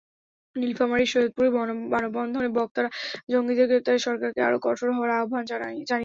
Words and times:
নীলফামারীর 0.55 1.09
সৈয়দপুরে 1.11 1.49
মানববন্ধনে 1.93 2.49
বক্তারা 2.57 2.89
জঙ্গিদের 3.31 3.67
গ্রেপ্তারে 3.69 3.99
সরকারকে 4.07 4.41
আরও 4.47 4.57
কঠোর 4.65 4.89
হওয়ার 4.91 5.11
আহ্বান 5.17 5.43
জানিয়েছেন। 5.51 5.99